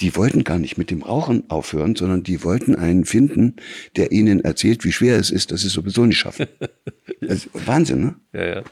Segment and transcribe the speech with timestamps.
[0.00, 3.56] die wollten gar nicht mit dem Rauchen aufhören, sondern die wollten einen finden,
[3.96, 6.46] der ihnen erzählt, wie schwer es ist, dass sie es sowieso nicht schaffen.
[7.28, 8.14] Also, Wahnsinn, ne?
[8.32, 8.62] Ja, ja.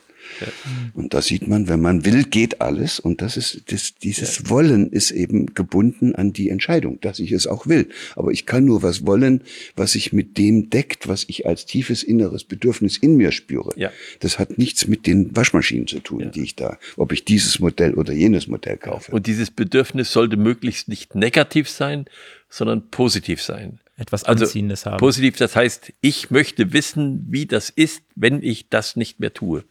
[0.94, 3.00] Und da sieht man, wenn man will, geht alles.
[3.00, 4.50] Und das ist, das, dieses ja.
[4.50, 7.88] Wollen ist eben gebunden an die Entscheidung, dass ich es auch will.
[8.14, 9.42] Aber ich kann nur was wollen,
[9.74, 13.72] was sich mit dem deckt, was ich als tiefes inneres Bedürfnis in mir spüre.
[13.76, 13.90] Ja.
[14.20, 16.26] Das hat nichts mit den Waschmaschinen zu tun, ja.
[16.26, 19.12] die ich da, ob ich dieses Modell oder jenes Modell kaufe.
[19.12, 22.06] Und dieses Bedürfnis sollte möglichst nicht negativ sein,
[22.48, 25.00] sondern positiv sein etwas also Anziehendes also, haben.
[25.00, 29.64] Positiv, das heißt, ich möchte wissen, wie das ist, wenn ich das nicht mehr tue.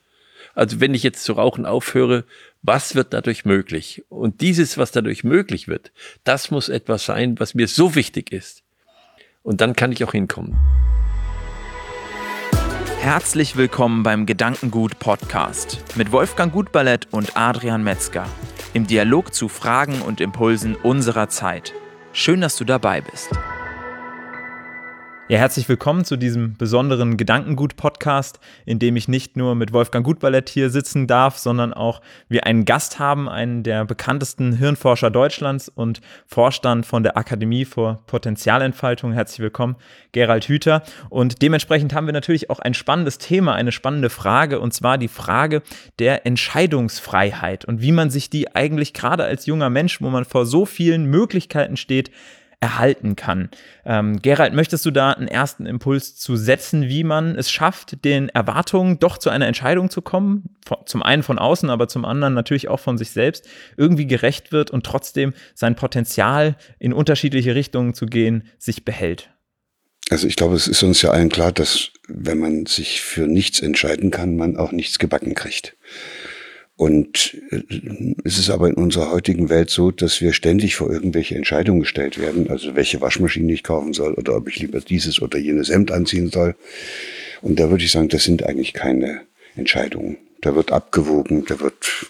[0.54, 2.26] Also wenn ich jetzt zu rauchen aufhöre,
[2.62, 4.04] was wird dadurch möglich?
[4.10, 5.92] Und dieses, was dadurch möglich wird,
[6.24, 8.64] das muss etwas sein, was mir so wichtig ist.
[9.44, 10.58] Und dann kann ich auch hinkommen.
[13.00, 18.26] Herzlich willkommen beim Gedankengut Podcast mit Wolfgang Gutballett und Adrian Metzger
[18.74, 21.74] im Dialog zu Fragen und Impulsen unserer Zeit.
[22.12, 23.30] Schön, dass du dabei bist.
[25.28, 30.50] Ja, herzlich willkommen zu diesem besonderen Gedankengut-Podcast, in dem ich nicht nur mit Wolfgang Gutballett
[30.50, 36.00] hier sitzen darf, sondern auch wir einen Gast haben, einen der bekanntesten Hirnforscher Deutschlands und
[36.28, 39.14] Vorstand von der Akademie für Potenzialentfaltung.
[39.14, 39.78] Herzlich willkommen,
[40.12, 40.84] Gerald Hüther.
[41.10, 45.08] Und dementsprechend haben wir natürlich auch ein spannendes Thema, eine spannende Frage, und zwar die
[45.08, 45.64] Frage
[45.98, 50.46] der Entscheidungsfreiheit und wie man sich die eigentlich gerade als junger Mensch, wo man vor
[50.46, 52.12] so vielen Möglichkeiten steht,
[52.60, 53.50] erhalten kann.
[53.86, 58.30] Ähm, Gerald, möchtest du da einen ersten Impuls zu setzen, wie man es schafft, den
[58.30, 60.56] Erwartungen doch zu einer Entscheidung zu kommen?
[60.86, 64.72] Zum einen von außen, aber zum anderen natürlich auch von sich selbst, irgendwie gerecht wird
[64.72, 69.30] und trotzdem sein Potenzial in unterschiedliche Richtungen zu gehen, sich behält?
[70.10, 73.60] Also ich glaube, es ist uns ja allen klar, dass wenn man sich für nichts
[73.60, 75.76] entscheiden kann, man auch nichts gebacken kriegt.
[76.78, 77.62] Und äh,
[78.26, 82.20] es ist aber in unserer heutigen Welt so, dass wir ständig vor irgendwelche Entscheidungen gestellt
[82.20, 85.92] werden, also welche Waschmaschine ich kaufen soll oder ob ich lieber dieses oder jenes Hemd
[85.92, 86.56] anziehen soll.
[87.42, 89.22] Und da würde ich sagen, das sind eigentlich keine
[89.56, 90.18] Entscheidungen.
[90.42, 92.08] Da wird abgewogen, da wird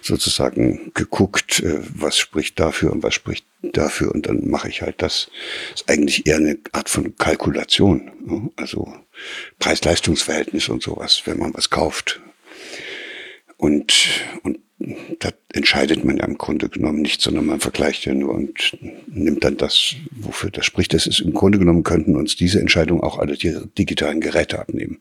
[0.00, 5.02] sozusagen geguckt, äh, was spricht dafür und was spricht dafür und dann mache ich halt
[5.02, 5.28] das.
[5.72, 8.50] das ist eigentlich eher eine Art von Kalkulation, ne?
[8.56, 8.94] also
[9.58, 12.20] Preis-Leistungs-Verhältnis und sowas, wenn man was kauft.
[13.56, 14.58] Und, und
[15.20, 18.76] da entscheidet man ja im Grunde genommen nicht, sondern man vergleicht ja nur und
[19.06, 20.94] nimmt dann das, wofür das spricht.
[20.94, 24.98] Das ist im Grunde genommen könnten uns diese Entscheidung auch alle die digitalen Geräte abnehmen.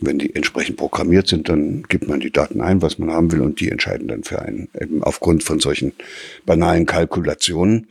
[0.00, 3.40] Wenn die entsprechend programmiert sind, dann gibt man die Daten ein, was man haben will,
[3.40, 5.92] und die entscheiden dann für einen, eben aufgrund von solchen
[6.44, 7.86] banalen Kalkulationen.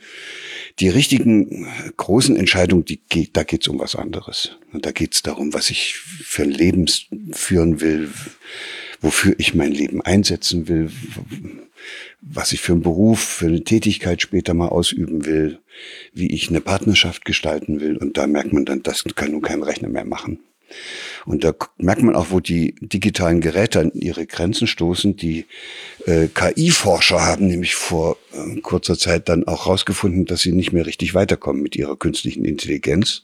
[0.80, 4.58] Die richtigen großen Entscheidungen, die geht, da geht's um was anderes.
[4.74, 6.88] Und da geht's darum, was ich für ein Leben
[7.32, 8.10] führen will,
[9.04, 10.90] wofür ich mein Leben einsetzen will,
[12.22, 15.60] was ich für einen Beruf, für eine Tätigkeit später mal ausüben will,
[16.14, 17.98] wie ich eine Partnerschaft gestalten will.
[17.98, 20.40] Und da merkt man dann, das kann nun kein Rechner mehr machen.
[21.26, 25.18] Und da merkt man auch, wo die digitalen Geräte an ihre Grenzen stoßen.
[25.18, 25.46] Die
[26.06, 30.86] äh, KI-Forscher haben nämlich vor äh, kurzer Zeit dann auch herausgefunden, dass sie nicht mehr
[30.86, 33.24] richtig weiterkommen mit ihrer künstlichen Intelligenz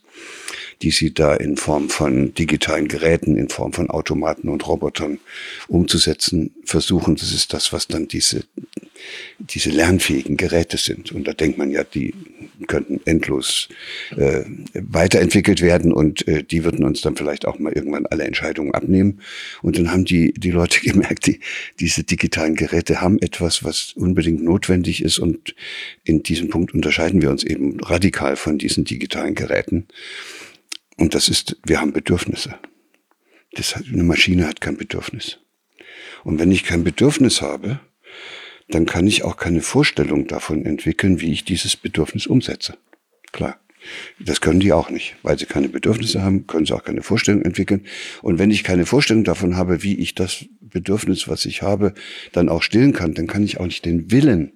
[0.81, 5.19] die sie da in Form von digitalen Geräten, in Form von Automaten und Robotern
[5.67, 7.15] umzusetzen versuchen.
[7.15, 8.45] Das ist das, was dann diese,
[9.39, 11.11] diese lernfähigen Geräte sind.
[11.11, 12.13] Und da denkt man ja, die
[12.67, 13.69] könnten endlos
[14.15, 18.73] äh, weiterentwickelt werden und äh, die würden uns dann vielleicht auch mal irgendwann alle Entscheidungen
[18.73, 19.19] abnehmen.
[19.61, 21.39] Und dann haben die, die Leute gemerkt, die,
[21.79, 25.19] diese digitalen Geräte haben etwas, was unbedingt notwendig ist.
[25.19, 25.55] Und
[26.03, 29.87] in diesem Punkt unterscheiden wir uns eben radikal von diesen digitalen Geräten.
[30.99, 32.55] Und das ist, wir haben Bedürfnisse.
[33.53, 35.39] Das, eine Maschine hat kein Bedürfnis.
[36.25, 37.79] Und wenn ich kein Bedürfnis habe,
[38.67, 42.77] dann kann ich auch keine Vorstellung davon entwickeln, wie ich dieses Bedürfnis umsetze.
[43.31, 43.59] Klar.
[44.19, 45.15] Das können die auch nicht.
[45.23, 47.85] Weil sie keine Bedürfnisse haben, können sie auch keine Vorstellung entwickeln.
[48.21, 51.93] Und wenn ich keine Vorstellung davon habe, wie ich das Bedürfnis, was ich habe,
[52.33, 54.51] dann auch stillen kann, dann kann ich auch nicht den Willen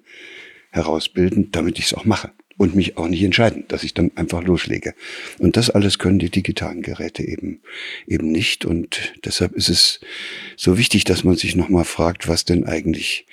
[0.71, 2.31] herausbilden, damit ich es auch mache
[2.63, 4.93] und mich auch nicht entscheiden, dass ich dann einfach loslege.
[5.37, 7.59] Und das alles können die digitalen Geräte eben,
[8.07, 8.63] eben nicht.
[8.63, 9.99] Und deshalb ist es
[10.55, 13.25] so wichtig, dass man sich nochmal fragt, was denn eigentlich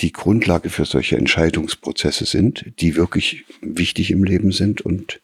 [0.00, 4.80] die Grundlage für solche Entscheidungsprozesse sind, die wirklich wichtig im Leben sind.
[4.80, 5.20] Und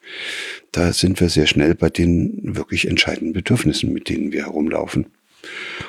[0.71, 5.07] da sind wir sehr schnell bei den wirklich entscheidenden Bedürfnissen, mit denen wir herumlaufen.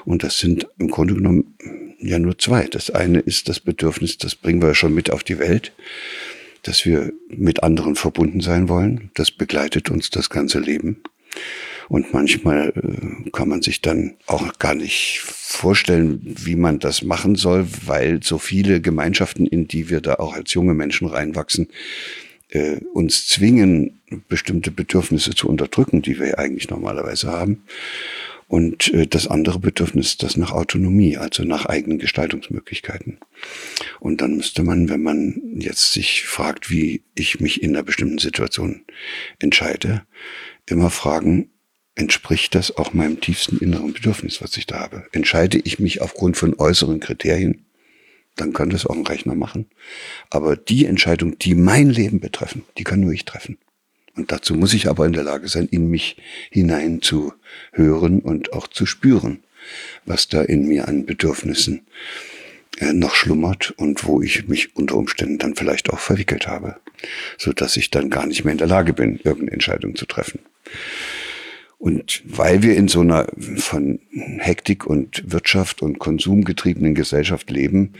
[0.04, 1.54] Und das sind im Grunde genommen
[2.00, 2.66] ja nur zwei.
[2.66, 5.74] Das eine ist das Bedürfnis, das bringen wir schon mit auf die Welt
[6.64, 9.12] dass wir mit anderen verbunden sein wollen.
[9.14, 11.02] Das begleitet uns das ganze Leben.
[11.90, 17.36] Und manchmal äh, kann man sich dann auch gar nicht vorstellen, wie man das machen
[17.36, 21.68] soll, weil so viele Gemeinschaften, in die wir da auch als junge Menschen reinwachsen,
[22.50, 24.00] äh, uns zwingen,
[24.30, 27.64] bestimmte Bedürfnisse zu unterdrücken, die wir eigentlich normalerweise haben.
[28.48, 33.18] Und äh, das andere Bedürfnis, das nach Autonomie, also nach eigenen Gestaltungsmöglichkeiten.
[34.02, 38.18] Und dann müsste man, wenn man jetzt sich fragt, wie ich mich in einer bestimmten
[38.18, 38.82] Situation
[39.38, 40.08] entscheide,
[40.66, 41.52] immer fragen,
[41.94, 45.06] entspricht das auch meinem tiefsten inneren Bedürfnis, was ich da habe?
[45.12, 47.68] Entscheide ich mich aufgrund von äußeren Kriterien?
[48.36, 49.68] Dann kann das auch ein Rechner machen.
[50.32, 53.60] Aber die Entscheidung, die mein Leben betreffen, die kann nur ich treffen.
[54.16, 56.18] Und dazu muss ich aber in der Lage sein, in mich
[56.50, 57.34] hinein zu
[57.72, 59.44] hören und auch zu spüren,
[60.08, 62.31] was da in mir an Bedürfnissen äh,
[62.94, 66.78] noch schlummert und wo ich mich unter Umständen dann vielleicht auch verwickelt habe,
[67.38, 70.40] so dass ich dann gar nicht mehr in der Lage bin, irgendeine Entscheidung zu treffen.
[71.78, 73.28] Und weil wir in so einer
[73.58, 74.00] von
[74.38, 77.94] Hektik und Wirtschaft und Konsum getriebenen Gesellschaft leben,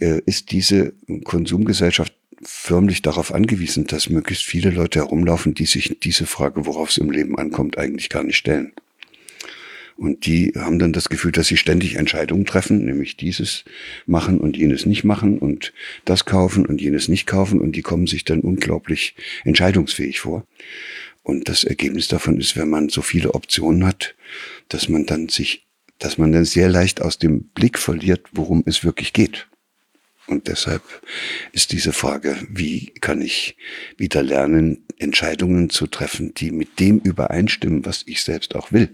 [0.00, 0.94] äh, ist diese
[1.24, 6.98] Konsumgesellschaft förmlich darauf angewiesen, dass möglichst viele Leute herumlaufen, die sich diese Frage, worauf es
[6.98, 8.72] im Leben ankommt, eigentlich gar nicht stellen.
[9.98, 13.64] Und die haben dann das Gefühl, dass sie ständig Entscheidungen treffen, nämlich dieses
[14.06, 15.72] machen und jenes nicht machen und
[16.04, 20.46] das kaufen und jenes nicht kaufen und die kommen sich dann unglaublich entscheidungsfähig vor.
[21.24, 24.14] Und das Ergebnis davon ist, wenn man so viele Optionen hat,
[24.68, 25.66] dass man dann sich,
[25.98, 29.48] dass man dann sehr leicht aus dem Blick verliert, worum es wirklich geht.
[30.28, 30.82] Und deshalb
[31.50, 33.56] ist diese Frage, wie kann ich
[33.96, 38.90] wieder lernen, Entscheidungen zu treffen, die mit dem übereinstimmen, was ich selbst auch will.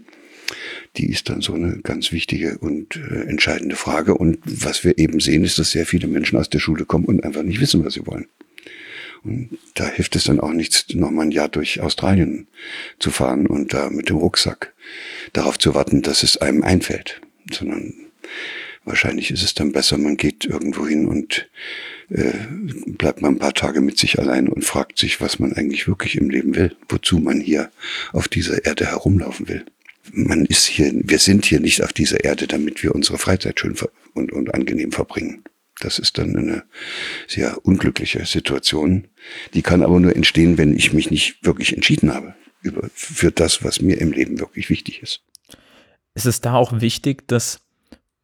[0.97, 4.15] Die ist dann so eine ganz wichtige und äh, entscheidende Frage.
[4.15, 7.23] Und was wir eben sehen, ist, dass sehr viele Menschen aus der Schule kommen und
[7.23, 8.27] einfach nicht wissen, was sie wollen.
[9.23, 12.47] Und da hilft es dann auch nichts, nochmal ein Jahr durch Australien
[12.99, 14.73] zu fahren und da mit dem Rucksack
[15.33, 17.21] darauf zu warten, dass es einem einfällt,
[17.51, 17.93] sondern
[18.85, 21.49] Wahrscheinlich ist es dann besser, man geht irgendwo hin und
[22.09, 22.33] äh,
[22.85, 26.15] bleibt mal ein paar Tage mit sich allein und fragt sich, was man eigentlich wirklich
[26.15, 27.71] im Leben will, wozu man hier
[28.13, 29.65] auf dieser Erde herumlaufen will.
[30.11, 33.75] Man ist hier, wir sind hier nicht auf dieser Erde, damit wir unsere Freizeit schön
[34.13, 35.43] und, und angenehm verbringen.
[35.79, 36.63] Das ist dann eine
[37.27, 39.07] sehr unglückliche Situation.
[39.53, 43.63] Die kann aber nur entstehen, wenn ich mich nicht wirklich entschieden habe über, für das,
[43.63, 45.21] was mir im Leben wirklich wichtig ist.
[46.13, 47.61] Ist es da auch wichtig, dass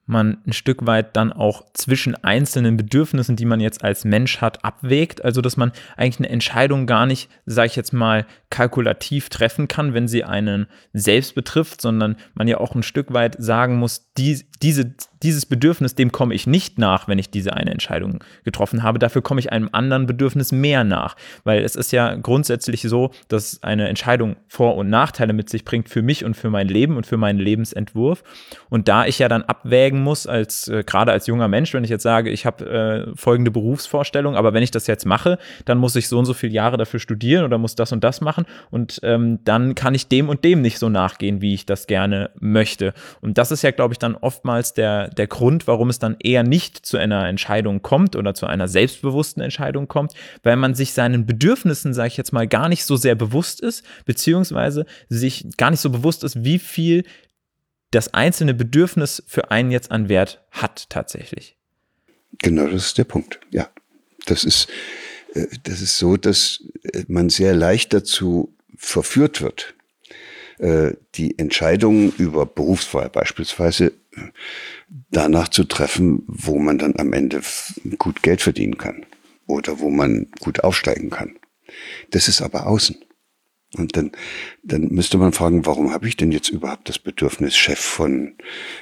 [0.05, 4.63] man ein Stück weit dann auch zwischen einzelnen Bedürfnissen, die man jetzt als Mensch hat,
[4.63, 5.23] abwägt.
[5.23, 9.95] Also dass man eigentlich eine Entscheidung gar nicht, sage ich jetzt mal, kalkulativ treffen kann,
[9.95, 14.45] wenn sie einen selbst betrifft, sondern man ja auch ein Stück weit sagen muss, die,
[14.61, 14.93] diese,
[15.23, 18.99] dieses Bedürfnis, dem komme ich nicht nach, wenn ich diese eine Entscheidung getroffen habe.
[18.99, 21.15] Dafür komme ich einem anderen Bedürfnis mehr nach.
[21.43, 25.89] Weil es ist ja grundsätzlich so, dass eine Entscheidung Vor- und Nachteile mit sich bringt
[25.89, 28.23] für mich und für mein Leben und für meinen Lebensentwurf.
[28.69, 31.89] Und da ich ja dann abwägen muss, als äh, gerade als junger Mensch, wenn ich
[31.89, 35.95] jetzt sage, ich habe äh, folgende Berufsvorstellung, aber wenn ich das jetzt mache, dann muss
[35.95, 38.40] ich so und so viele Jahre dafür studieren oder muss das und das machen.
[38.69, 42.31] Und ähm, dann kann ich dem und dem nicht so nachgehen, wie ich das gerne
[42.39, 42.93] möchte.
[43.21, 46.43] Und das ist ja, glaube ich, dann oftmals der, der Grund, warum es dann eher
[46.43, 51.25] nicht zu einer Entscheidung kommt oder zu einer selbstbewussten Entscheidung kommt, weil man sich seinen
[51.25, 55.81] Bedürfnissen, sage ich jetzt mal, gar nicht so sehr bewusst ist, beziehungsweise sich gar nicht
[55.81, 57.03] so bewusst ist, wie viel
[57.91, 61.57] das einzelne Bedürfnis für einen jetzt an Wert hat tatsächlich.
[62.39, 63.39] Genau, das ist der Punkt.
[63.51, 63.69] Ja,
[64.25, 64.69] das ist,
[65.33, 66.63] äh, das ist so, dass
[67.07, 69.75] man sehr leicht dazu verführt wird,
[70.59, 73.93] äh, die Entscheidungen über Berufswahl beispielsweise
[75.09, 77.41] danach zu treffen, wo man dann am Ende
[77.97, 79.05] gut Geld verdienen kann
[79.47, 81.37] oder wo man gut aufsteigen kann.
[82.09, 82.97] Das ist aber außen.
[83.77, 84.11] Und dann,
[84.63, 88.35] dann müsste man fragen, warum habe ich denn jetzt überhaupt das Bedürfnis, Chef von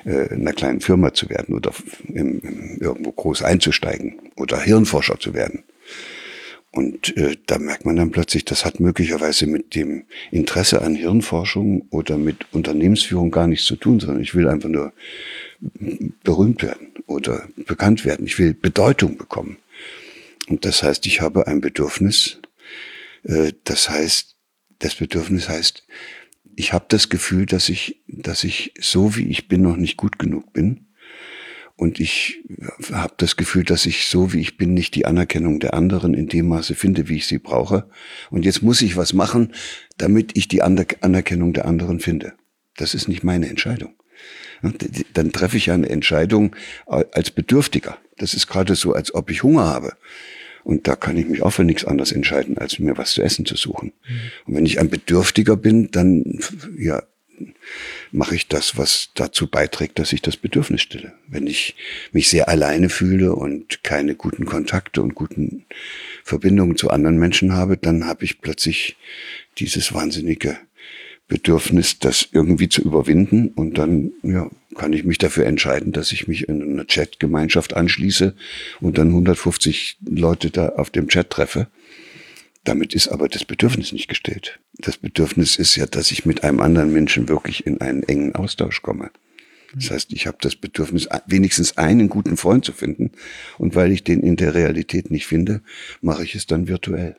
[0.04, 1.72] äh, einer kleinen Firma zu werden oder
[2.08, 5.64] im, im, irgendwo groß einzusteigen oder Hirnforscher zu werden?
[6.72, 11.88] Und äh, da merkt man dann plötzlich, das hat möglicherweise mit dem Interesse an Hirnforschung
[11.90, 14.94] oder mit Unternehmensführung gar nichts zu tun, sondern ich will einfach nur
[16.24, 18.26] berühmt werden oder bekannt werden.
[18.28, 19.58] Ich will Bedeutung bekommen.
[20.48, 22.40] Und das heißt, ich habe ein Bedürfnis.
[23.24, 24.36] Äh, das heißt,
[24.78, 25.88] das Bedürfnis heißt,
[26.56, 30.20] ich habe das Gefühl, dass ich, dass ich so wie ich bin noch nicht gut
[30.20, 30.89] genug bin
[31.80, 32.44] und ich
[32.92, 36.28] habe das Gefühl, dass ich so wie ich bin nicht die Anerkennung der anderen in
[36.28, 37.90] dem Maße finde, wie ich sie brauche.
[38.30, 39.54] Und jetzt muss ich was machen,
[39.98, 42.34] damit ich die Anerkennung der anderen finde.
[42.76, 43.94] Das ist nicht meine Entscheidung.
[45.14, 46.54] Dann treffe ich eine Entscheidung
[46.86, 47.98] als Bedürftiger.
[48.18, 49.94] Das ist gerade so, als ob ich Hunger habe.
[50.66, 53.46] Und da kann ich mich auch für nichts anderes entscheiden, als mir was zu essen
[53.46, 53.94] zu suchen.
[54.06, 54.20] Mhm.
[54.48, 56.42] Und wenn ich ein Bedürftiger bin, dann,
[56.78, 57.04] ja,
[58.12, 61.14] mache ich das, was dazu beiträgt, dass ich das Bedürfnis stille.
[61.28, 61.76] Wenn ich
[62.12, 65.66] mich sehr alleine fühle und keine guten Kontakte und guten
[66.24, 68.98] Verbindungen zu anderen Menschen habe, dann habe ich plötzlich
[69.58, 70.58] dieses wahnsinnige
[71.30, 73.50] Bedürfnis, das irgendwie zu überwinden.
[73.50, 78.36] Und dann ja, kann ich mich dafür entscheiden, dass ich mich in einer Chat-Gemeinschaft anschließe
[78.82, 81.68] und dann 150 Leute da auf dem Chat treffe.
[82.64, 84.60] Damit ist aber das Bedürfnis nicht gestellt.
[84.78, 88.82] Das Bedürfnis ist ja, dass ich mit einem anderen Menschen wirklich in einen engen Austausch
[88.82, 89.12] komme.
[89.74, 93.12] Das heißt, ich habe das Bedürfnis, wenigstens einen guten Freund zu finden.
[93.58, 95.62] Und weil ich den in der Realität nicht finde,
[96.02, 97.18] mache ich es dann virtuell.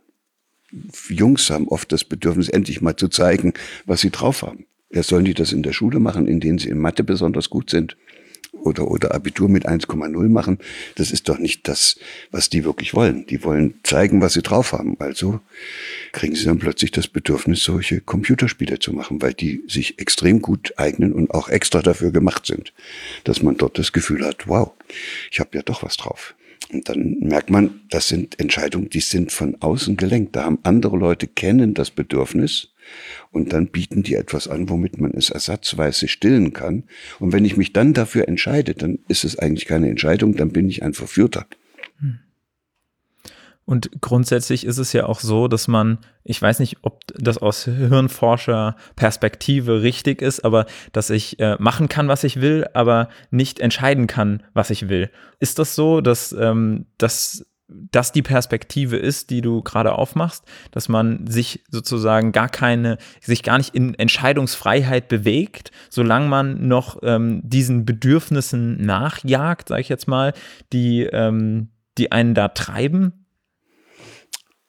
[1.08, 3.54] Jungs haben oft das Bedürfnis, endlich mal zu zeigen,
[3.86, 4.66] was sie drauf haben.
[4.92, 7.70] Ja, sollen die das in der Schule machen, in denen sie in Mathe besonders gut
[7.70, 7.96] sind?
[8.52, 10.58] Oder, oder Abitur mit 1,0 machen?
[10.96, 11.96] Das ist doch nicht das,
[12.30, 13.26] was die wirklich wollen.
[13.26, 14.96] Die wollen zeigen, was sie drauf haben.
[14.98, 15.40] Also
[16.12, 20.74] kriegen sie dann plötzlich das Bedürfnis, solche Computerspiele zu machen, weil die sich extrem gut
[20.76, 22.72] eignen und auch extra dafür gemacht sind,
[23.24, 24.72] dass man dort das Gefühl hat, wow,
[25.30, 26.34] ich habe ja doch was drauf.
[26.72, 30.36] Und dann merkt man, das sind Entscheidungen, die sind von außen gelenkt.
[30.36, 32.68] Da haben andere Leute kennen das Bedürfnis
[33.30, 36.84] und dann bieten die etwas an, womit man es ersatzweise stillen kann.
[37.18, 40.68] Und wenn ich mich dann dafür entscheide, dann ist es eigentlich keine Entscheidung, dann bin
[40.68, 41.46] ich ein Verführter.
[43.70, 47.66] Und grundsätzlich ist es ja auch so, dass man, ich weiß nicht, ob das aus
[47.66, 54.08] Hirnforscher-Perspektive richtig ist, aber dass ich äh, machen kann, was ich will, aber nicht entscheiden
[54.08, 55.08] kann, was ich will.
[55.38, 57.46] Ist das so, dass, ähm, dass
[57.90, 63.42] das die Perspektive ist, die du gerade aufmachst, dass man sich sozusagen gar keine, sich
[63.42, 70.08] gar nicht in Entscheidungsfreiheit bewegt, solange man noch ähm, diesen Bedürfnissen nachjagt, sage ich jetzt
[70.08, 70.32] mal,
[70.72, 73.12] die, ähm, die einen da treiben?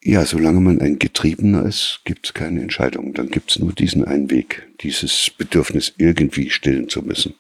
[0.03, 3.13] Ja, solange man ein Getriebener ist, gibt es keine Entscheidung.
[3.13, 7.36] Dann gibt es nur diesen einen Weg, dieses Bedürfnis irgendwie stillen zu müssen.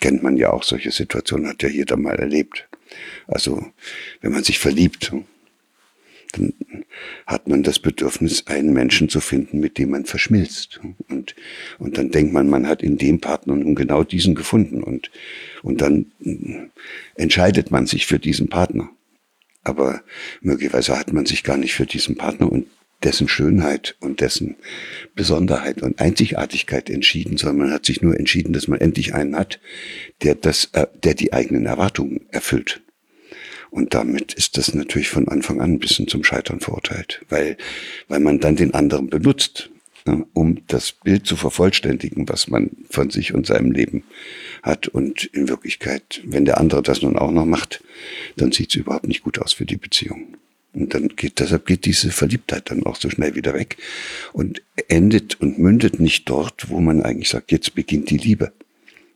[0.00, 2.68] Kennt man ja auch, solche Situationen hat ja jeder mal erlebt.
[3.26, 3.64] Also,
[4.20, 5.12] wenn man sich verliebt,
[6.32, 6.54] dann
[7.26, 10.80] hat man das Bedürfnis, einen Menschen zu finden, mit dem man verschmilzt.
[11.08, 11.34] Und,
[11.78, 14.82] und dann denkt man, man hat in dem Partner nun genau diesen gefunden.
[14.82, 15.10] Und,
[15.62, 16.06] und dann
[17.14, 18.90] entscheidet man sich für diesen Partner
[19.64, 20.02] aber
[20.42, 22.66] möglicherweise hat man sich gar nicht für diesen Partner und
[23.02, 24.56] dessen Schönheit und dessen
[25.14, 29.60] Besonderheit und Einzigartigkeit entschieden, sondern man hat sich nur entschieden, dass man endlich einen hat,
[30.22, 32.82] der das, äh, der die eigenen Erwartungen erfüllt.
[33.74, 37.56] Und damit ist das natürlich von Anfang an ein bisschen zum Scheitern verurteilt, weil,
[38.06, 39.68] weil man dann den anderen benutzt,
[40.32, 44.04] um das Bild zu vervollständigen, was man von sich und seinem Leben
[44.62, 44.86] hat.
[44.86, 47.82] Und in Wirklichkeit, wenn der andere das nun auch noch macht,
[48.36, 50.36] dann sieht es überhaupt nicht gut aus für die Beziehung.
[50.72, 53.78] Und dann geht, deshalb geht diese Verliebtheit dann auch so schnell wieder weg
[54.32, 58.52] und endet und mündet nicht dort, wo man eigentlich sagt, jetzt beginnt die Liebe.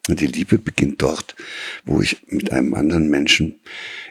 [0.09, 1.37] Und die Liebe beginnt dort,
[1.85, 3.61] wo ich mit einem anderen Menschen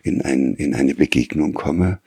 [0.03, 1.99] in, ein, in eine Begegnung komme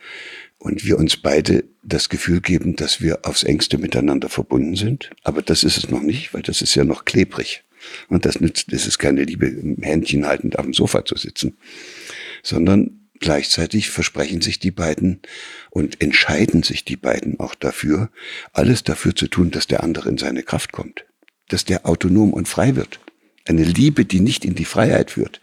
[0.59, 5.11] und wir uns beide das Gefühl geben, dass wir aufs engste miteinander verbunden sind.
[5.25, 7.65] Aber das ist es noch nicht, weil das ist ja noch klebrig.
[8.09, 11.57] Und das nützt, das ist keine Liebe, Händchen haltend auf dem Sofa zu sitzen,
[12.43, 15.21] sondern gleichzeitig versprechen sich die beiden
[15.71, 18.11] und entscheiden sich die beiden auch dafür,
[18.53, 21.07] alles dafür zu tun, dass der andere in seine Kraft kommt,
[21.49, 23.01] dass der autonom und frei wird.
[23.51, 25.41] Eine Liebe, die nicht in die Freiheit führt,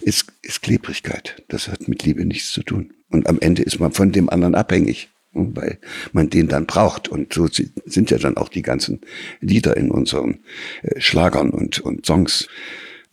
[0.00, 1.42] ist, ist Klebrigkeit.
[1.48, 2.94] Das hat mit Liebe nichts zu tun.
[3.10, 5.78] Und am Ende ist man von dem anderen abhängig, weil
[6.12, 7.08] man den dann braucht.
[7.08, 9.02] Und so sind ja dann auch die ganzen
[9.42, 10.38] Lieder in unseren
[10.80, 12.48] äh, Schlagern und, und Songs.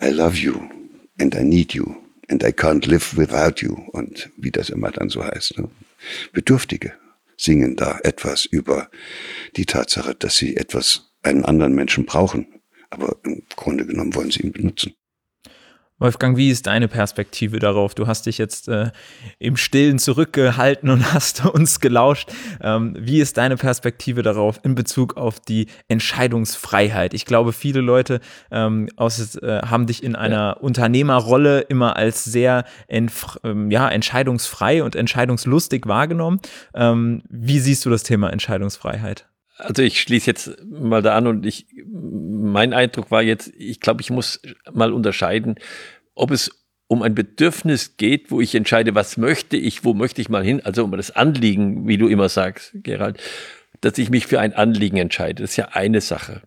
[0.01, 0.53] I love you
[1.19, 1.97] and I need you
[2.29, 5.57] and I can't live without you und wie das immer dann so heißt.
[5.57, 5.69] Ne?
[6.31, 6.93] Bedürftige
[7.35, 8.89] singen da etwas über
[9.57, 12.47] die Tatsache, dass sie etwas einen anderen Menschen brauchen,
[12.89, 14.93] aber im Grunde genommen wollen sie ihn benutzen.
[15.99, 17.93] Wolfgang, wie ist deine Perspektive darauf?
[17.93, 18.91] Du hast dich jetzt äh,
[19.37, 22.31] im Stillen zurückgehalten und hast uns gelauscht.
[22.61, 27.13] Ähm, wie ist deine Perspektive darauf in Bezug auf die Entscheidungsfreiheit?
[27.13, 30.51] Ich glaube, viele Leute ähm, aus, äh, haben dich in einer ja.
[30.53, 36.39] Unternehmerrolle immer als sehr ähm, ja, entscheidungsfrei und entscheidungslustig wahrgenommen.
[36.73, 39.27] Ähm, wie siehst du das Thema Entscheidungsfreiheit?
[39.59, 44.01] Also ich schließe jetzt mal da an und ich, mein Eindruck war jetzt, ich glaube,
[44.01, 45.55] ich muss mal unterscheiden,
[46.15, 46.49] ob es
[46.87, 50.61] um ein Bedürfnis geht, wo ich entscheide, was möchte ich, wo möchte ich mal hin,
[50.63, 53.19] also um das Anliegen, wie du immer sagst, Gerald,
[53.81, 55.43] dass ich mich für ein Anliegen entscheide.
[55.43, 56.41] Das ist ja eine Sache,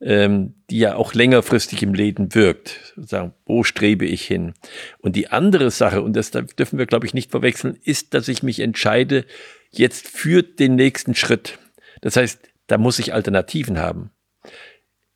[0.00, 2.94] ähm, die ja auch längerfristig im Leben wirkt.
[2.96, 4.54] Sagen, wo strebe ich hin?
[4.98, 8.42] Und die andere Sache, und das dürfen wir, glaube ich, nicht verwechseln, ist, dass ich
[8.42, 9.26] mich entscheide,
[9.72, 11.58] jetzt für den nächsten Schritt.
[12.06, 14.10] Das heißt, da muss ich Alternativen haben.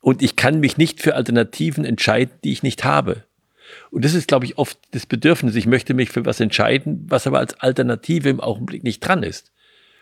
[0.01, 3.23] Und ich kann mich nicht für Alternativen entscheiden, die ich nicht habe.
[3.91, 5.55] Und das ist, glaube ich, oft das Bedürfnis.
[5.55, 9.53] Ich möchte mich für was entscheiden, was aber als Alternative im Augenblick nicht dran ist,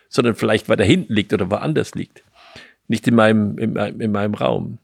[0.08, 2.24] sondern vielleicht weiter hinten liegt oder woanders liegt.
[2.88, 4.78] Nicht in meinem, in, in meinem Raum.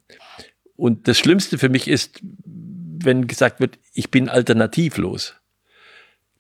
[0.77, 5.35] Und das Schlimmste für mich ist, wenn gesagt wird, ich bin alternativlos.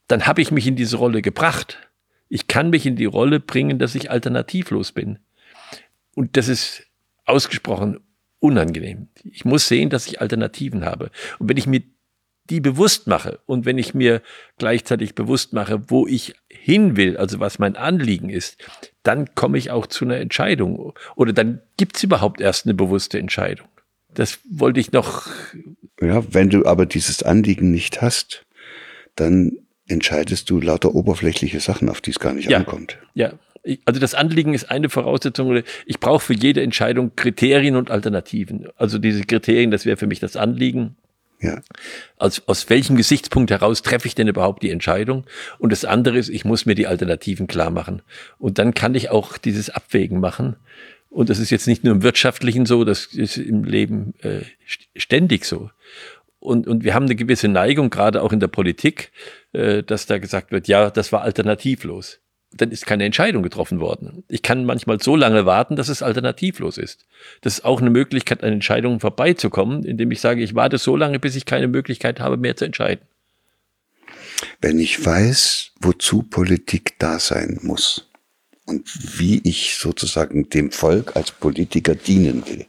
[0.06, 1.88] Dann habe ich mich in diese Rolle gebracht.
[2.28, 5.18] Ich kann mich in die Rolle bringen, dass ich alternativlos bin.
[6.16, 6.82] Und das ist
[7.26, 8.00] ausgesprochen
[8.40, 9.08] unangenehm.
[9.24, 11.10] Ich muss sehen, dass ich Alternativen habe.
[11.38, 11.82] Und wenn ich mir
[12.48, 14.22] die bewusst mache und wenn ich mir
[14.56, 18.56] gleichzeitig bewusst mache, wo ich hin will, also was mein Anliegen ist,
[19.02, 20.94] dann komme ich auch zu einer Entscheidung.
[21.16, 23.68] Oder dann gibt es überhaupt erst eine bewusste Entscheidung.
[24.08, 25.26] Das wollte ich noch.
[26.00, 28.46] Ja, wenn du aber dieses Anliegen nicht hast,
[29.16, 29.52] dann
[29.88, 32.98] entscheidest du lauter oberflächliche Sachen, auf die es gar nicht ja, ankommt.
[33.14, 33.34] Ja,
[33.84, 35.62] also das Anliegen ist eine Voraussetzung.
[35.86, 38.68] Ich brauche für jede Entscheidung Kriterien und Alternativen.
[38.76, 40.96] Also diese Kriterien, das wäre für mich das Anliegen.
[41.40, 41.60] Ja.
[42.16, 45.24] Aus, aus welchem Gesichtspunkt heraus treffe ich denn überhaupt die Entscheidung?
[45.58, 48.02] Und das andere ist, ich muss mir die Alternativen klar machen.
[48.38, 50.56] Und dann kann ich auch dieses Abwägen machen.
[51.10, 54.40] Und das ist jetzt nicht nur im Wirtschaftlichen so, das ist im Leben äh,
[54.94, 55.70] ständig so.
[56.38, 59.10] Und, und wir haben eine gewisse Neigung, gerade auch in der Politik,
[59.52, 62.20] äh, dass da gesagt wird, ja, das war alternativlos
[62.56, 64.24] dann ist keine Entscheidung getroffen worden.
[64.28, 67.06] Ich kann manchmal so lange warten, dass es alternativlos ist.
[67.40, 71.18] Das ist auch eine Möglichkeit, an Entscheidungen vorbeizukommen, indem ich sage, ich warte so lange,
[71.18, 73.04] bis ich keine Möglichkeit habe, mehr zu entscheiden.
[74.60, 78.08] Wenn ich weiß, wozu Politik da sein muss
[78.66, 82.66] und wie ich sozusagen dem Volk als Politiker dienen will,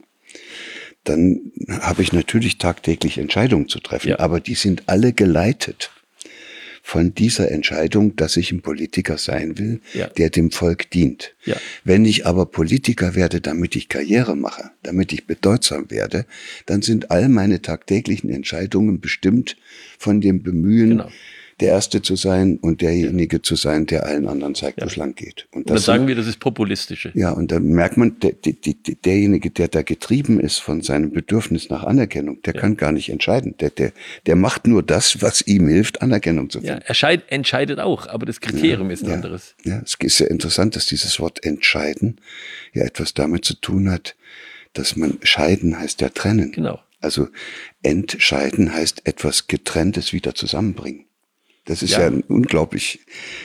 [1.04, 1.52] dann
[1.82, 4.20] habe ich natürlich tagtäglich Entscheidungen zu treffen, ja.
[4.20, 5.92] aber die sind alle geleitet
[6.88, 10.08] von dieser Entscheidung, dass ich ein Politiker sein will, ja.
[10.08, 11.36] der dem Volk dient.
[11.44, 11.58] Ja.
[11.84, 16.26] Wenn ich aber Politiker werde, damit ich Karriere mache, damit ich bedeutsam werde,
[16.66, 19.58] dann sind all meine tagtäglichen Entscheidungen bestimmt
[20.00, 21.10] von dem Bemühen, genau
[21.60, 23.44] der Erste zu sein und derjenige ja.
[23.44, 24.86] zu sein, der allen anderen zeigt, ja.
[24.86, 25.48] wo es lang geht.
[25.52, 27.12] Und, und dann sagen wir, das ist populistische.
[27.16, 28.54] Ja, und dann merkt man, der, der,
[29.06, 32.62] derjenige, der da getrieben ist von seinem Bedürfnis nach Anerkennung, der ja.
[32.62, 33.56] kann gar nicht entscheiden.
[33.58, 33.92] Der, der,
[34.28, 36.76] der macht nur das, was ihm hilft, Anerkennung zu finden.
[36.76, 39.56] Ja, er scheid, entscheidet auch, aber das Kriterium ist ein anderes.
[39.64, 42.22] Ja, es ist ja interessant, dass dieses Wort entscheiden
[42.74, 44.16] ja etwas damit zu tun hat,
[44.74, 46.52] dass man scheiden heißt ja trennen.
[46.52, 46.80] Genau.
[47.00, 47.30] Also
[47.84, 51.07] entscheiden heißt etwas Getrenntes wieder zusammenbringen.
[51.68, 53.02] Das ist ja, ja ein unglaublich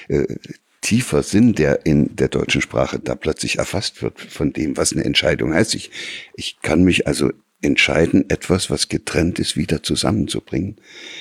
[0.08, 0.36] äh,
[0.80, 5.04] tiefer Sinn, der in der deutschen Sprache da plötzlich erfasst wird von dem, was eine
[5.04, 5.74] Entscheidung heißt.
[5.74, 5.90] Ich,
[6.34, 7.30] ich kann mich also
[7.62, 10.76] entscheiden, etwas, was getrennt ist, wieder zusammenzubringen.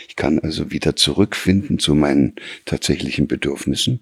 [0.08, 2.34] Ich kann also wieder zurückfinden zu meinen
[2.66, 4.00] tatsächlichen Bedürfnissen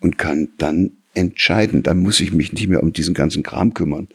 [0.00, 1.82] und kann dann entscheiden.
[1.82, 4.08] Dann muss ich mich nicht mehr um diesen ganzen Kram kümmern,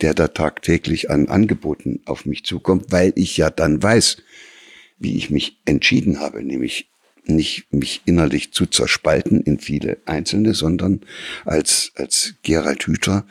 [0.00, 4.22] der da tagtäglich an Angeboten auf mich zukommt, weil ich ja dann weiß,
[4.98, 6.91] wie ich mich entschieden habe, nämlich
[7.24, 11.00] nicht mich innerlich zu zerspalten in viele einzelne, sondern
[11.44, 13.24] als, als Gerald Hüther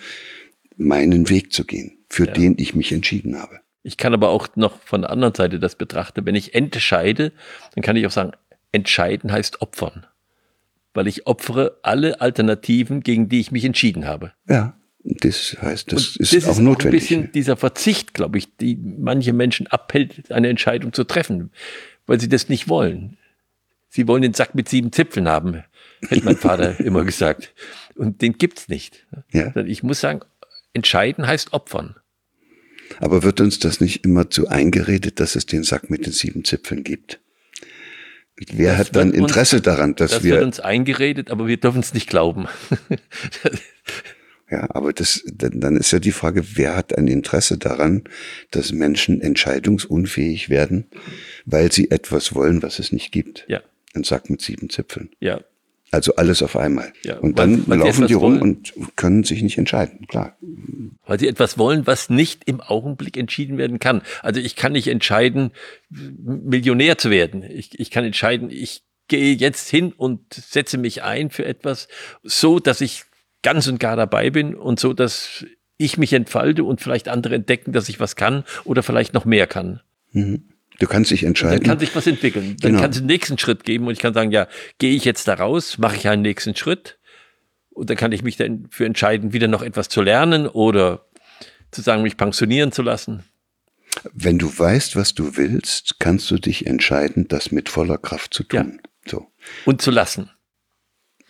[0.77, 2.33] meinen Weg zu gehen, für ja.
[2.33, 3.59] den ich mich entschieden habe.
[3.83, 6.25] Ich kann aber auch noch von der anderen Seite das betrachten.
[6.25, 7.31] Wenn ich entscheide,
[7.73, 8.31] dann kann ich auch sagen,
[8.71, 10.05] entscheiden heißt opfern.
[10.93, 14.33] Weil ich opfere alle Alternativen, gegen die ich mich entschieden habe.
[14.47, 17.01] Ja, das heißt, das Und ist das auch ist notwendig.
[17.01, 21.51] Ein bisschen dieser Verzicht, glaube ich, die manche Menschen abhält, eine Entscheidung zu treffen,
[22.05, 23.17] weil sie das nicht wollen.
[23.93, 25.63] Sie wollen den Sack mit sieben Zipfeln haben,
[26.07, 27.53] hätte mein Vater immer gesagt.
[27.95, 29.05] Und den gibt's nicht.
[29.31, 29.53] Ja.
[29.57, 30.21] Ich muss sagen,
[30.73, 31.95] entscheiden heißt opfern.
[32.99, 36.45] Aber wird uns das nicht immer zu eingeredet, dass es den Sack mit den sieben
[36.45, 37.19] Zipfeln gibt?
[38.53, 40.31] Wer das hat dann Interesse uns, daran, dass das wir.
[40.31, 42.47] Das wird uns eingeredet, aber wir dürfen es nicht glauben.
[44.49, 48.05] ja, aber das, dann ist ja die Frage, wer hat ein Interesse daran,
[48.51, 50.85] dass Menschen entscheidungsunfähig werden,
[51.45, 53.45] weil sie etwas wollen, was es nicht gibt?
[53.49, 53.61] Ja.
[53.93, 55.09] Ein Sack mit sieben Zipfeln.
[55.19, 55.41] Ja.
[55.91, 56.93] Also alles auf einmal.
[57.03, 58.41] Ja, und dann weil, weil laufen die rum wollen.
[58.41, 60.37] und können sich nicht entscheiden, klar.
[61.05, 64.01] Weil sie etwas wollen, was nicht im Augenblick entschieden werden kann.
[64.21, 65.51] Also ich kann nicht entscheiden,
[65.89, 67.43] Millionär zu werden.
[67.43, 71.89] Ich, ich kann entscheiden, ich gehe jetzt hin und setze mich ein für etwas,
[72.23, 73.03] so dass ich
[73.43, 77.73] ganz und gar dabei bin und so, dass ich mich entfalte und vielleicht andere entdecken,
[77.73, 79.81] dass ich was kann oder vielleicht noch mehr kann.
[80.13, 80.50] Mhm.
[80.81, 81.59] Du kannst dich entscheiden.
[81.59, 82.57] Dann kann sich was entwickeln.
[82.59, 82.81] Dann genau.
[82.81, 84.47] kannst du den nächsten Schritt geben und ich kann sagen, ja,
[84.79, 86.97] gehe ich jetzt da raus, mache ich einen nächsten Schritt
[87.69, 91.05] und dann kann ich mich dann für entscheiden, wieder noch etwas zu lernen oder
[91.69, 93.23] zu sagen, mich pensionieren zu lassen.
[94.11, 98.41] Wenn du weißt, was du willst, kannst du dich entscheiden, das mit voller Kraft zu
[98.41, 98.79] tun.
[98.81, 99.11] Ja.
[99.11, 99.27] So.
[99.65, 100.31] Und zu lassen.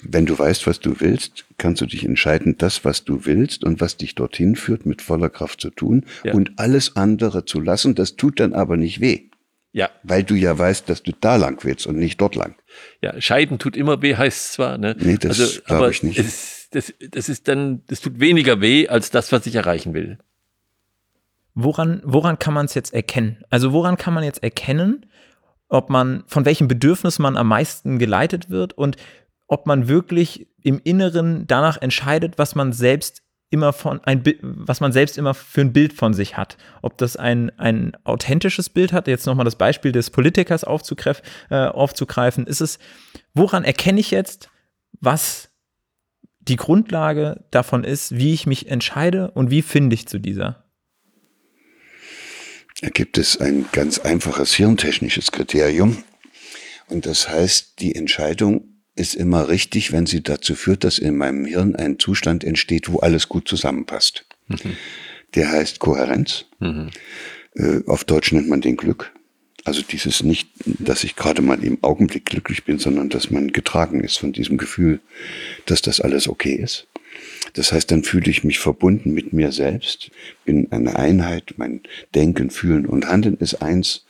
[0.02, 3.82] Wenn du weißt, was du willst, kannst du dich entscheiden, das, was du willst und
[3.82, 6.34] was dich dorthin führt, mit voller Kraft zu tun Ja.
[6.34, 7.96] und alles andere zu lassen.
[7.96, 9.30] Das tut dann aber nicht weh,
[9.74, 12.56] Ja, weil du ja weißt, dass du da lang willst und nicht dort lang.
[13.02, 14.96] ja, scheiden tut immer weh, heißt zwar, ne?
[15.00, 16.20] Nee, das glaub aber ich nicht.
[16.20, 20.18] Es, das, das ist dann, das tut weniger weh als das, was ich erreichen will.
[21.54, 23.44] Woran, woran kann man es jetzt erkennen?
[23.50, 25.06] Also woran kann man jetzt erkennen,
[25.68, 28.98] ob man, von welchem Bedürfnis man am meisten geleitet wird und
[29.48, 34.80] ob man wirklich im Inneren danach entscheidet, was man selbst immer von ein Bi- was
[34.80, 36.58] man selbst immer für ein Bild von sich hat.
[36.82, 41.66] Ob das ein, ein authentisches Bild hat, jetzt nochmal das Beispiel des Politikers aufzugreif, äh,
[41.66, 42.80] aufzugreifen, ist es,
[43.34, 44.50] woran erkenne ich jetzt,
[45.00, 45.50] was
[46.40, 50.66] die Grundlage davon ist, wie ich mich entscheide und wie finde ich zu dieser?
[52.82, 56.04] Da gibt es ein ganz einfaches hirntechnisches Kriterium.
[56.88, 61.46] Und das heißt, die Entscheidung ist immer richtig, wenn sie dazu führt, dass in meinem
[61.46, 64.26] Hirn ein Zustand entsteht, wo alles gut zusammenpasst.
[65.36, 66.46] Der heißt Kohärenz.
[67.56, 69.12] Äh, auf Deutsch nennt man den Glück.
[69.64, 74.02] Also dieses nicht, dass ich gerade mal im Augenblick glücklich bin, sondern dass man getragen
[74.02, 75.00] ist von diesem Gefühl,
[75.66, 76.88] dass das alles okay ist.
[77.54, 80.12] Das heißt, dann fühle ich mich verbunden mit mir selbst,
[80.46, 81.82] bin eine Einheit, mein
[82.16, 84.06] Denken, Fühlen und Handeln ist eins.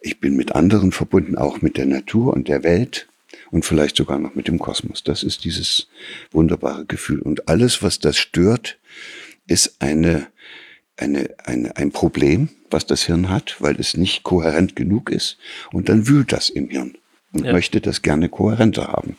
[0.00, 3.06] Ich bin mit anderen verbunden, auch mit der Natur und der Welt
[3.54, 5.04] und vielleicht sogar noch mit dem Kosmos.
[5.04, 5.86] Das ist dieses
[6.32, 7.20] wunderbare Gefühl.
[7.20, 8.80] Und alles, was das stört,
[9.46, 10.26] ist eine,
[10.96, 15.38] eine, eine, ein Problem, was das Hirn hat, weil es nicht kohärent genug ist.
[15.72, 16.98] Und dann wühlt das im Hirn
[17.32, 17.52] und Ja.
[17.52, 19.16] möchte das gerne kohärenter haben.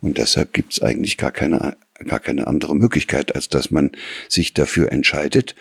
[0.00, 3.92] Und deshalb gibt es eigentlich gar keine, gar keine andere Möglichkeit, als dass man
[4.28, 5.54] sich dafür entscheidet,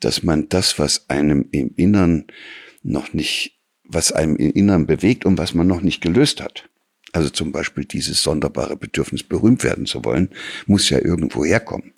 [0.00, 2.24] dass man das, was einem im Innern
[2.82, 6.64] noch nicht, was einem im Innern bewegt und was man noch nicht gelöst hat.
[7.12, 10.30] Also zum Beispiel dieses sonderbare Bedürfnis, berühmt werden zu wollen,
[10.66, 11.94] muss ja irgendwo herkommen.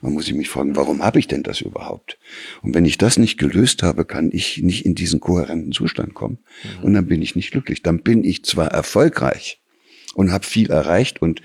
[0.00, 2.18] Man muss sich mich fragen, warum habe ich denn das überhaupt?
[2.62, 6.38] Und wenn ich das nicht gelöst habe, kann ich nicht in diesen kohärenten Zustand kommen.
[6.82, 7.82] Und dann bin ich nicht glücklich.
[7.82, 9.60] Dann bin ich zwar erfolgreich
[10.14, 11.42] und habe viel erreicht und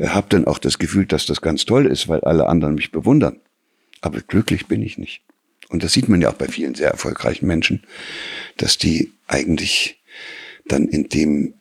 [0.00, 3.40] habe dann auch das Gefühl, dass das ganz toll ist, weil alle anderen mich bewundern.
[4.00, 5.22] Aber glücklich bin ich nicht.
[5.68, 7.82] Und das sieht man ja auch bei vielen sehr erfolgreichen Menschen,
[8.56, 10.02] dass die eigentlich
[10.66, 11.54] dann in dem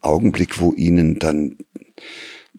[0.00, 1.56] Augenblick, wo ihnen dann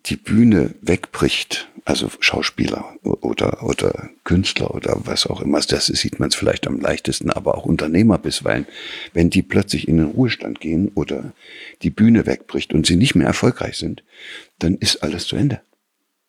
[0.07, 6.29] die Bühne wegbricht, also Schauspieler oder, oder Künstler oder was auch immer, das sieht man
[6.29, 8.65] es vielleicht am leichtesten, aber auch Unternehmer bisweilen,
[9.13, 11.33] wenn die plötzlich in den Ruhestand gehen oder
[11.81, 14.03] die Bühne wegbricht und sie nicht mehr erfolgreich sind,
[14.59, 15.61] dann ist alles zu Ende.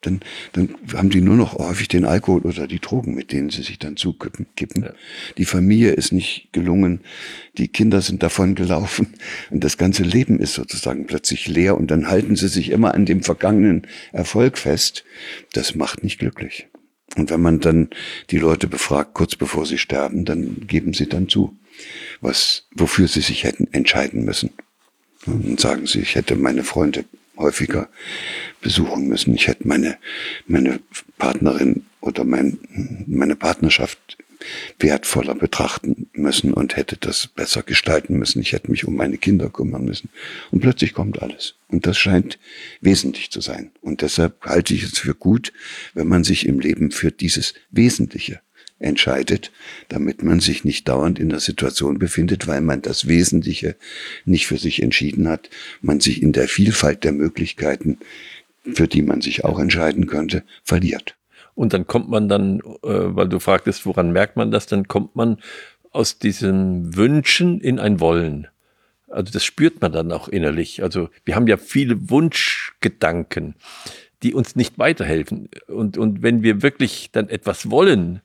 [0.03, 0.21] Dann,
[0.53, 3.79] dann haben die nur noch häufig den Alkohol oder die Drogen, mit denen sie sich
[3.79, 4.47] dann zukippen.
[4.57, 4.83] Kippen.
[4.83, 4.93] Ja.
[5.39, 7.01] Die Familie ist nicht gelungen,
[7.57, 9.15] die Kinder sind davon gelaufen
[9.51, 13.07] und das ganze Leben ist sozusagen plötzlich leer und dann halten sie sich immer an
[13.07, 15.05] dem vergangenen Erfolg fest.
[15.53, 16.67] Das macht nicht glücklich.
[17.17, 17.91] Und wenn man dann
[18.31, 21.57] die Leute befragt, kurz bevor sie sterben, dann geben sie dann zu,
[22.21, 24.51] was, wofür sie sich hätten entscheiden müssen.
[25.27, 27.05] Und sagen sie, ich hätte meine Freunde
[27.37, 27.89] häufiger
[28.61, 29.35] besuchen müssen.
[29.35, 29.99] Ich hätte meine,
[30.47, 30.81] meine
[31.19, 32.59] Partnerin oder mein,
[33.07, 34.19] meine Partnerschaft
[34.79, 38.41] wertvoller betrachten müssen und hätte das besser gestalten müssen.
[38.41, 40.09] Ich hätte mich um meine Kinder kümmern müssen.
[40.51, 41.55] Und plötzlich kommt alles.
[41.69, 42.39] Und das scheint
[42.81, 43.71] wesentlich zu sein.
[43.81, 45.53] Und deshalb halte ich es für gut,
[45.95, 48.41] wenn man sich im Leben für dieses Wesentliche
[48.83, 49.53] entscheidet,
[49.89, 53.77] damit man sich nicht dauernd in der Situation befindet, weil man das Wesentliche
[54.25, 57.99] nicht für sich entschieden hat, man sich in der Vielfalt der Möglichkeiten,
[58.75, 61.17] für die man sich auch entscheiden könnte, verliert.
[61.55, 65.17] Und dann kommt man dann, äh, weil du fragtest, woran merkt man das, dann kommt
[65.17, 65.39] man
[65.91, 68.49] aus diesen Wünschen in ein Wollen.
[69.09, 70.83] Also das spürt man dann auch innerlich.
[70.83, 73.55] Also wir haben ja viele Wunschgedanken,
[74.23, 75.51] die uns nicht weiterhelfen.
[75.67, 78.23] Und, und wenn wir wirklich dann etwas wollen,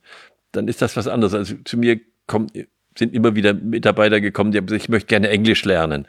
[0.58, 1.34] dann ist das was anderes.
[1.34, 2.48] Also zu mir kommen,
[2.98, 6.08] sind immer wieder Mitarbeiter gekommen, die haben gesagt, ich möchte gerne Englisch lernen.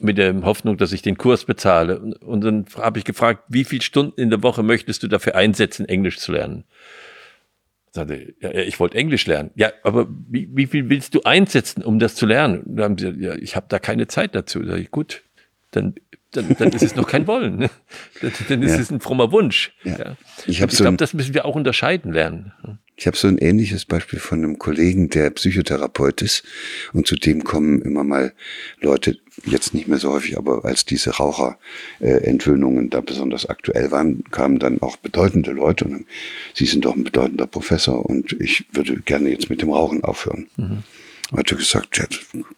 [0.00, 1.98] Mit der Hoffnung, dass ich den Kurs bezahle.
[1.98, 5.34] Und, und dann habe ich gefragt, wie viele Stunden in der Woche möchtest du dafür
[5.34, 6.64] einsetzen, Englisch zu lernen?
[7.92, 9.50] Sagte, ja, ich wollte Englisch lernen.
[9.56, 12.60] Ja, aber wie, wie viel willst du einsetzen, um das zu lernen?
[12.62, 14.60] Und dann haben sie gesagt, ja, ich habe da keine Zeit dazu.
[14.62, 15.22] Da sag ich, gut,
[15.72, 15.94] dann,
[16.32, 17.56] dann, dann ist es noch kein Wollen.
[17.56, 17.70] Ne?
[18.20, 18.80] Dann, dann ist Ja.
[18.80, 19.72] es ein frommer Wunsch.
[19.82, 19.98] Ja.
[19.98, 20.16] Ja.
[20.46, 22.52] Ich Ich, so glaube, das müssen wir auch unterscheiden lernen.
[22.98, 26.42] Ich habe so ein ähnliches Beispiel von einem Kollegen, der Psychotherapeut ist.
[26.92, 28.32] Und zu dem kommen immer mal
[28.80, 34.58] Leute, jetzt nicht mehr so häufig, aber als diese Raucherentwöhnungen da besonders aktuell waren, kamen
[34.58, 36.06] dann auch bedeutende Leute und sagen,
[36.54, 40.48] Sie sind doch ein bedeutender Professor und ich würde gerne jetzt mit dem Rauchen aufhören.
[41.36, 42.06] Hat er gesagt, ja,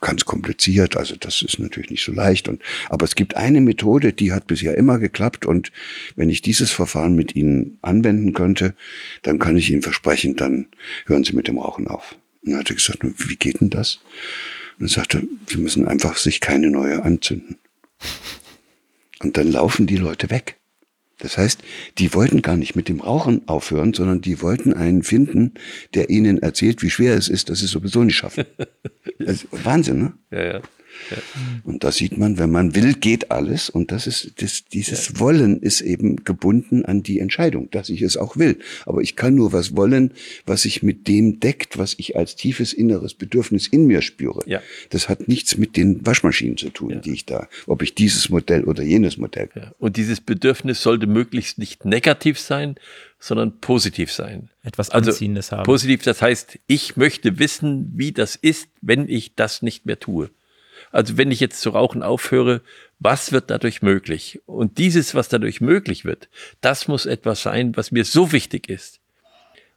[0.01, 2.49] ganz kompliziert, also das ist natürlich nicht so leicht.
[2.49, 5.45] Und, aber es gibt eine Methode, die hat bisher immer geklappt.
[5.45, 5.73] Und
[6.15, 8.75] wenn ich dieses Verfahren mit Ihnen anwenden könnte,
[9.23, 10.69] dann kann ich Ihnen versprechen, dann
[11.07, 12.17] hören Sie mit dem Rauchen auf.
[12.43, 13.99] Und dann hat er gesagt, wie geht denn das?
[14.79, 17.57] Und er sagte, Sie müssen einfach sich keine neue anzünden.
[19.19, 20.60] Und dann laufen die Leute weg.
[21.21, 21.63] Das heißt,
[21.99, 25.55] die wollten gar nicht mit dem Rauchen aufhören, sondern die wollten einen finden,
[25.95, 28.45] der ihnen erzählt, wie schwer es ist, dass sie es sowieso nicht schaffen.
[29.27, 30.13] Also, Wahnsinn, ne?
[30.31, 30.61] Ja, ja.
[31.65, 33.71] Und da sieht man, wenn man will, geht alles.
[33.71, 38.17] Und das ist, das, dieses Wollen ist eben gebunden an die Entscheidung, dass ich es
[38.17, 38.59] auch will.
[38.87, 40.13] Aber ich kann nur was wollen,
[40.47, 44.43] was sich mit dem deckt, was ich als tiefes inneres Bedürfnis in mir spüre.
[44.47, 44.61] Ja.
[44.91, 46.97] Das hat nichts mit den Waschmaschinen zu tun, Ja.
[46.97, 49.49] die ich da, ob ich dieses Modell oder jenes Modell.
[49.55, 49.73] Ja.
[49.79, 52.77] Und dieses Bedürfnis sollte möglichst nicht negativ sein,
[53.19, 54.49] sondern positiv sein.
[54.63, 55.65] Etwas Also Anziehendes haben.
[55.65, 60.31] positiv, das heißt, ich möchte wissen, wie das ist, wenn ich das nicht mehr tue.
[60.93, 62.63] Also wenn ich jetzt zu rauchen aufhöre,
[62.99, 64.41] was wird dadurch möglich?
[64.47, 66.29] Und dieses, was dadurch möglich wird,
[66.61, 69.01] das muss etwas sein, was mir so wichtig ist.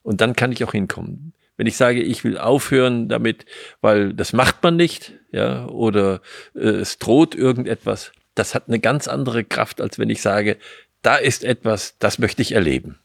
[0.04, 1.34] Und dann kann ich auch hinkommen.
[1.56, 3.46] Wenn ich sage, ich will aufhören damit,
[3.82, 6.22] weil das macht man nicht, ja, oder
[6.56, 10.58] äh, es droht irgendetwas, das hat eine ganz andere Kraft, als wenn ich sage,
[11.04, 12.98] da ist etwas, das möchte ich erleben.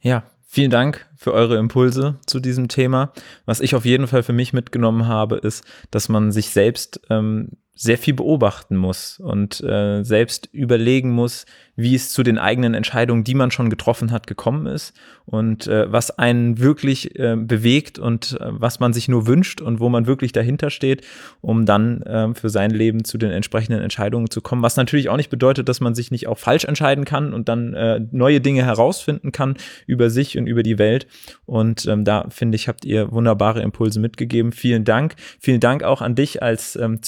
[0.00, 3.12] Ja, vielen Dank für eure Impulse zu diesem Thema.
[3.44, 7.58] Was ich auf jeden Fall für mich mitgenommen habe, ist, dass man sich selbst ähm,
[7.78, 13.22] sehr viel beobachten muss und äh, selbst überlegen muss, wie es zu den eigenen Entscheidungen,
[13.22, 14.94] die man schon getroffen hat, gekommen ist
[15.26, 19.78] und äh, was einen wirklich äh, bewegt und äh, was man sich nur wünscht und
[19.78, 21.06] wo man wirklich dahinter steht,
[21.40, 24.62] um dann äh, für sein Leben zu den entsprechenden Entscheidungen zu kommen.
[24.62, 27.74] Was natürlich auch nicht bedeutet, dass man sich nicht auch falsch entscheiden kann und dann
[27.74, 31.06] äh, neue Dinge herausfinden kann über sich und über die Welt.
[31.46, 34.50] Und ähm, da finde ich, habt ihr wunderbare Impulse mitgegeben.
[34.50, 35.14] Vielen Dank.
[35.38, 37.02] Vielen Dank auch an dich als ähm,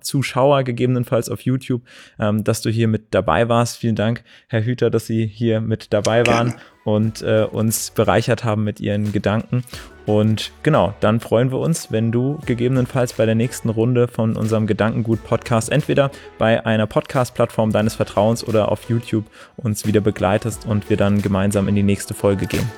[0.00, 1.82] Zuhörer, Zuschauer gegebenenfalls auf YouTube,
[2.18, 3.76] ähm, dass du hier mit dabei warst.
[3.76, 6.62] Vielen Dank, Herr Hüter, dass Sie hier mit dabei waren Gerne.
[6.84, 9.64] und äh, uns bereichert haben mit Ihren Gedanken.
[10.04, 14.66] Und genau, dann freuen wir uns, wenn du gegebenenfalls bei der nächsten Runde von unserem
[14.66, 19.26] Gedankengut-Podcast entweder bei einer Podcast-Plattform deines Vertrauens oder auf YouTube
[19.56, 22.68] uns wieder begleitest und wir dann gemeinsam in die nächste Folge gehen.